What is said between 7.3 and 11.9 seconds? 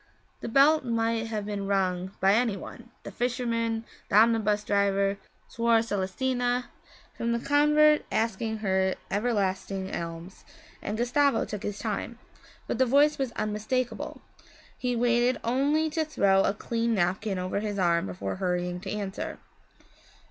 the convent asking her everlasting alms and Gustavo took his